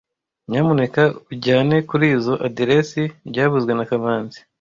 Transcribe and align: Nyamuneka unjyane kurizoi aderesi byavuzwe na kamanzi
Nyamuneka 0.49 1.01
unjyane 1.31 1.75
kurizoi 1.89 2.41
aderesi 2.47 3.01
byavuzwe 3.29 3.71
na 3.75 3.85
kamanzi 3.89 4.39